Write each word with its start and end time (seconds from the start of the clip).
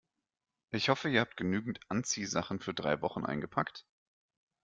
Ich 0.71 0.89
hoffe, 0.89 1.09
ihr 1.09 1.19
habt 1.21 1.37
genügend 1.37 1.79
Anziehsachen 1.91 2.59
für 2.59 2.73
drei 2.73 3.03
Wochen 3.03 3.23
eingepackt. 3.23 3.85